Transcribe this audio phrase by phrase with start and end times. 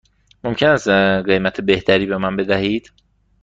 [0.43, 0.87] ممکن است
[1.27, 2.91] قیمت بهتری به من بدهید؟